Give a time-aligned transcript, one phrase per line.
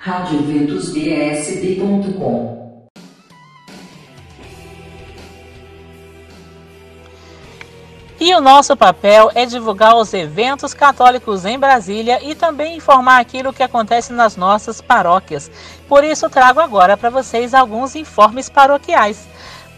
[0.00, 2.56] radioventusbsb.com
[8.20, 13.52] E o nosso papel é divulgar os eventos católicos em Brasília e também informar aquilo
[13.52, 15.50] que acontece nas nossas paróquias.
[15.88, 19.26] Por isso, trago agora para vocês alguns informes paroquiais.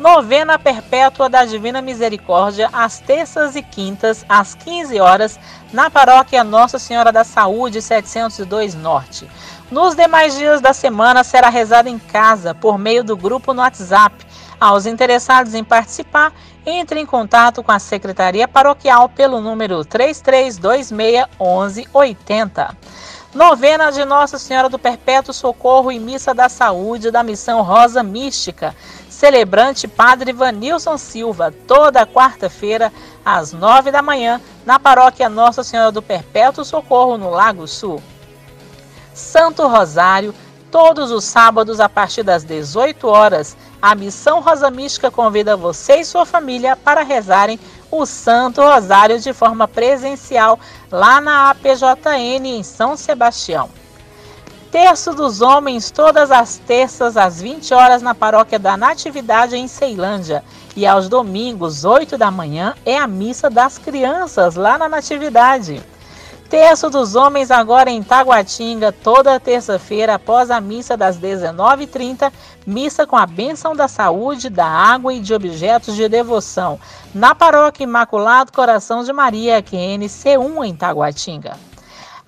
[0.00, 5.38] Novena Perpétua da Divina Misericórdia, às terças e quintas, às 15 horas,
[5.74, 9.28] na paróquia Nossa Senhora da Saúde, 702 Norte.
[9.70, 14.26] Nos demais dias da semana será rezada em casa, por meio do grupo no WhatsApp.
[14.58, 16.32] Aos interessados em participar,
[16.64, 22.74] entre em contato com a Secretaria Paroquial pelo número 3326 1180.
[23.34, 28.74] Novena de Nossa Senhora do Perpétuo Socorro e Missa da Saúde da Missão Rosa Mística
[29.20, 32.90] celebrante Padre Vanilson Silva, toda quarta-feira,
[33.22, 38.02] às nove da manhã, na paróquia Nossa Senhora do Perpétuo Socorro, no Lago Sul.
[39.12, 40.34] Santo Rosário,
[40.70, 46.04] todos os sábados a partir das 18 horas, a Missão Rosa Mística convida você e
[46.06, 50.58] sua família para rezarem o Santo Rosário de forma presencial
[50.90, 53.68] lá na APJN em São Sebastião.
[54.70, 60.44] Terço dos Homens, todas as terças às 20 horas na paróquia da Natividade em Ceilândia.
[60.76, 65.82] E aos domingos, 8 da manhã, é a missa das crianças lá na Natividade.
[66.48, 72.32] Terço dos Homens agora em Taguatinga, toda terça-feira após a missa das 19h30,
[72.64, 76.78] missa com a bênção da saúde, da água e de objetos de devoção,
[77.12, 81.69] na paróquia Imaculado Coração de Maria, QNC1 em Taguatinga.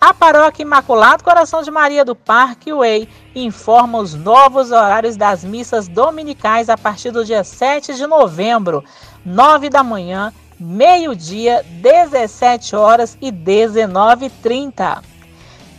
[0.04, 5.86] A Paróquia Imaculado Coração de Maria do Parque Way informa os novos horários das missas
[5.86, 8.82] dominicais a partir do dia 7 de novembro,
[9.24, 15.04] 9 da manhã, meio-dia, 17 horas e 19h30.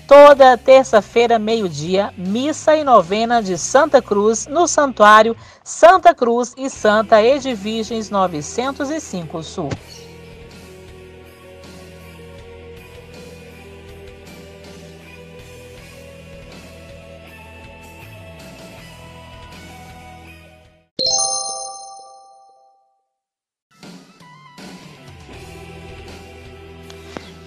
[0.07, 7.21] Toda terça-feira, meio-dia, missa e novena de Santa Cruz no Santuário Santa Cruz e Santa
[7.21, 9.69] Edvigens 905 Sul.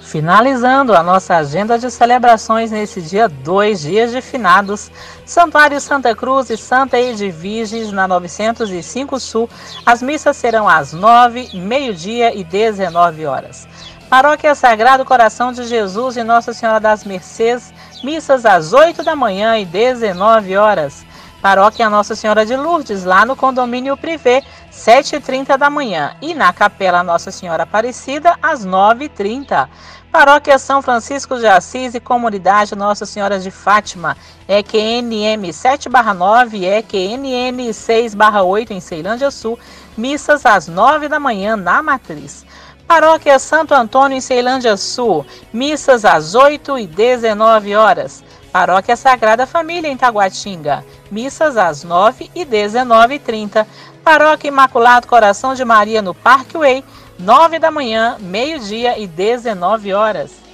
[0.06, 4.89] Finalizando a nossa agenda de celebrações nesse dia, dois dias de finados,
[5.25, 9.50] Santuário Santa Cruz e Santa Edviges na 905 Sul,
[9.84, 13.67] as missas serão às 9, meio-dia e 19 horas.
[14.09, 17.75] Paróquia Sagrado Coração de Jesus e Nossa Senhora das Mercês,
[18.05, 21.05] missas às 8 da manhã e 19 horas.
[21.43, 24.43] Paróquia Nossa Senhora de Lourdes, lá no condomínio Privé,
[24.76, 26.14] 7h30 da manhã.
[26.20, 29.69] E na Capela Nossa Senhora Aparecida, às 9h30.
[30.12, 34.16] Paróquia São Francisco de Assis e Comunidade Nossa Senhora de Fátima,
[34.48, 39.59] EQNM 7/9 e EQNN 6/8 em Ceilândia Sul,
[39.97, 42.47] missas às 9 da manhã na Matriz.
[42.87, 48.25] Paróquia Santo Antônio em Ceilândia Sul, missas às 8 e 19 horas.
[48.56, 53.67] Paróquia Sagrada Família em Taguatinga, missas às 9 e 19h30.
[54.03, 56.83] Paróquia Imaculado Coração de Maria no Parkway,
[57.19, 60.46] 9 da manhã, meio-dia e 19 horas.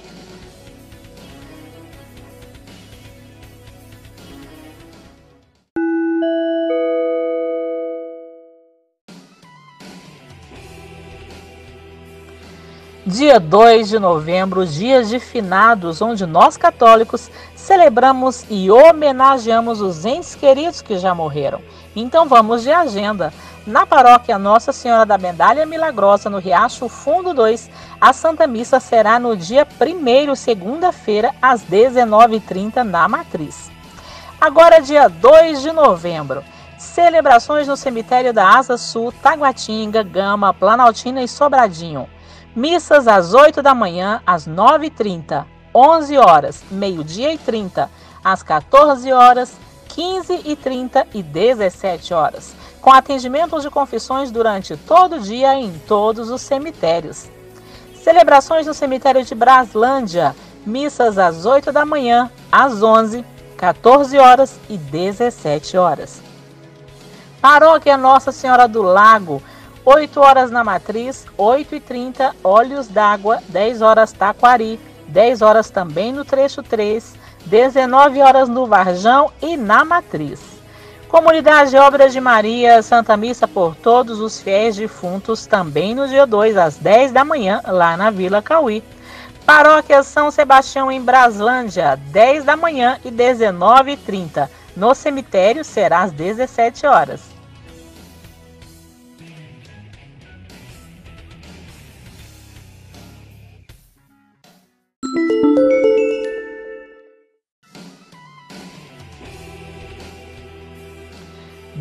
[13.05, 20.35] Dia 2 de novembro, dias de finados, onde nós católicos celebramos e homenageamos os entes
[20.35, 21.59] queridos que já morreram.
[21.93, 23.33] Então vamos de agenda.
[23.67, 27.69] Na paróquia Nossa Senhora da Medalha Milagrosa, no Riacho Fundo 2,
[27.99, 33.69] a Santa Missa será no dia 1 segunda-feira, às 19h30, na Matriz.
[34.39, 36.41] Agora, dia 2 de novembro,
[36.77, 42.07] celebrações no cemitério da Asa Sul, Taguatinga, Gama, Planaltina e Sobradinho.
[42.55, 45.43] Missas às 8 da manhã, às 9h30,
[45.73, 47.89] 11 horas, meio-dia e 30,
[48.23, 49.53] às 14 horas,
[49.89, 52.53] 15 e 30 e 17 horas.
[52.79, 57.27] Com atendimentos de confissões durante todo o dia em todos os cemitérios.
[57.95, 63.25] Celebrações no cemitério de Braslândia, missas às 8 da manhã, às 11,
[63.57, 66.21] 14 horas e 17 horas.
[67.41, 69.41] Paróquia Nossa Senhora do Lago,
[69.85, 76.13] 8 horas na Matriz, 8 e 30 Olhos d'Água, 10 horas Taquari, 10 horas também
[76.13, 77.15] no trecho 3,
[77.45, 80.39] 19 horas no Varjão e na Matriz.
[81.09, 86.57] Comunidade Obras de Maria, Santa Missa por todos os fiéis defuntos, também no dia 2,
[86.57, 88.81] às 10 da manhã, lá na Vila Cauí.
[89.45, 94.49] Paróquia São Sebastião em Braslândia, 10 da manhã e 19h30.
[94.77, 97.32] No cemitério será às 17 horas.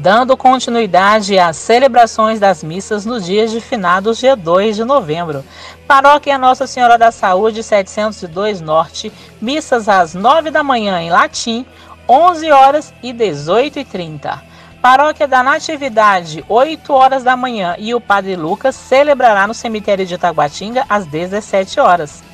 [0.03, 5.45] Dando continuidade às celebrações das missas nos dias de finados, dia 2 de novembro.
[5.87, 11.65] Paróquia Nossa Senhora da Saúde 702 Norte, missas às 9 da manhã em latim,
[12.09, 14.43] 11 horas e 18 e 30.
[14.83, 20.15] Paróquia da Natividade, 8 horas da manhã, e o Padre Lucas celebrará no cemitério de
[20.15, 22.25] Itaguatinga às 17 horas.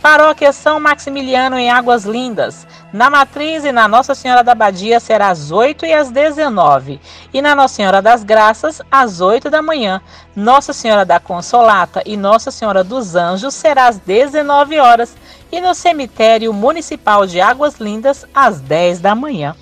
[0.00, 5.28] Paróquia São Maximiliano em Águas Lindas, na Matriz e na Nossa Senhora da Badia será
[5.28, 7.00] às 8 e às 19.
[7.34, 10.00] E na Nossa Senhora das Graças, às 8 da manhã.
[10.36, 15.16] Nossa Senhora da Consolata e Nossa Senhora dos Anjos será às 19 horas.
[15.50, 19.56] E no Cemitério Municipal de Águas Lindas, às 10 da manhã.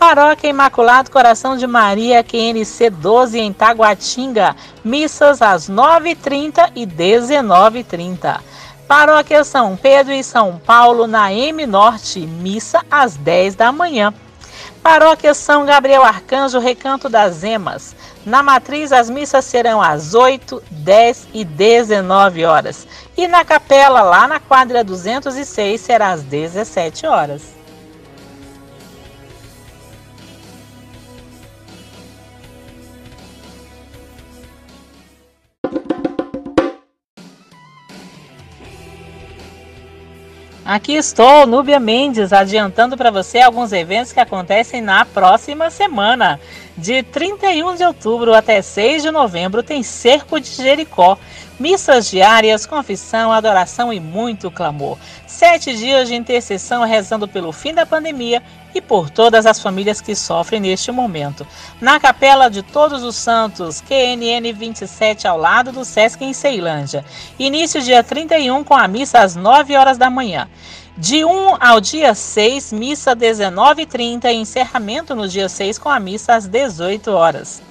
[0.00, 8.40] Paróquia Imaculado Coração de Maria, QNC 12 em Taguatinga, missas às 9h30 e 19h30.
[8.90, 14.12] Paróquia São Pedro e São Paulo, na M Norte, missa às 10 da manhã.
[14.82, 17.94] Paróquia São Gabriel Arcanjo, Recanto das Emas.
[18.26, 22.84] Na matriz, as missas serão às 8, 10 e 19 horas.
[23.16, 27.59] E na capela, lá na quadra 206, será às 17 horas.
[40.70, 46.38] Aqui estou, Núbia Mendes, adiantando para você alguns eventos que acontecem na próxima semana.
[46.76, 51.18] De 31 de outubro até 6 de novembro tem Cerco de Jericó,
[51.58, 54.96] missas diárias, confissão, adoração e muito clamor.
[55.26, 58.42] Sete dias de intercessão rezando pelo fim da pandemia
[58.74, 61.46] e por todas as famílias que sofrem neste momento.
[61.80, 67.04] Na Capela de Todos os Santos, QNN 27, ao lado do Sesc em Ceilândia.
[67.38, 70.48] Início dia 31 com a missa às 9 horas da manhã.
[70.96, 76.34] De 1 ao dia 6, missa 19h30 e encerramento no dia 6 com a missa
[76.34, 77.62] às 18 horas.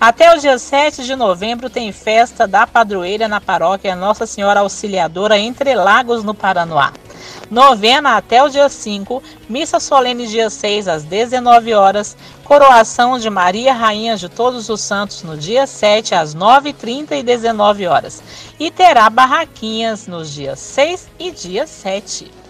[0.00, 5.38] Até o dia 7 de novembro tem festa da padroeira na paróquia Nossa Senhora Auxiliadora
[5.38, 6.92] Entre Lagos, no Paranoá.
[7.50, 13.74] Novena até o dia 5, missa solene dia 6 às 19 horas, coroação de Maria
[13.74, 18.22] Rainha de Todos os Santos no dia 7 às 9h30 e 19 horas.
[18.58, 22.41] E terá barraquinhas nos dias 6 e dia 7.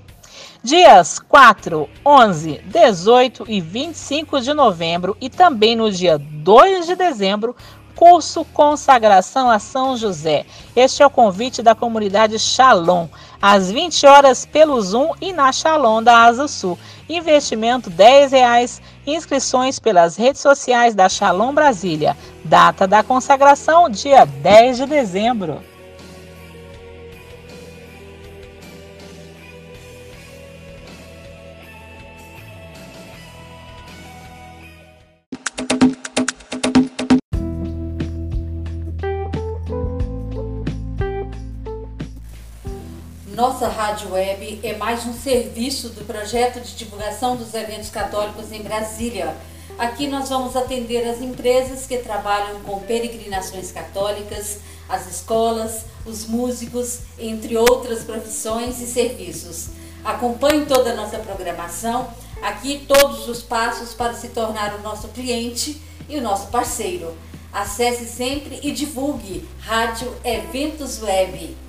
[0.64, 7.56] Dias 4, 11, 18 e 25 de novembro e também no dia 2 de dezembro,
[8.00, 10.46] curso Consagração a São José.
[10.74, 13.10] Este é o convite da comunidade Shalom,
[13.42, 16.80] às 20 horas pelo Zoom e na Shalom da Asa Sul.
[17.10, 18.82] Investimento R$ reais.
[19.16, 22.16] Inscrições pelas redes sociais da Shalom Brasília.
[22.46, 25.64] Data da consagração, dia 10 de dezembro.
[43.40, 48.62] Nossa rádio web é mais um serviço do projeto de divulgação dos eventos católicos em
[48.62, 49.34] Brasília.
[49.78, 57.00] Aqui nós vamos atender as empresas que trabalham com peregrinações católicas, as escolas, os músicos,
[57.18, 59.70] entre outras profissões e serviços.
[60.04, 62.10] Acompanhe toda a nossa programação,
[62.42, 67.16] aqui todos os passos para se tornar o nosso cliente e o nosso parceiro.
[67.54, 71.69] Acesse sempre e divulgue Rádio Eventos Web.